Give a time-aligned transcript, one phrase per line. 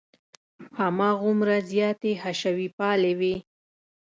[0.79, 3.35] هماغومره زیاتې حشوي پالې وې.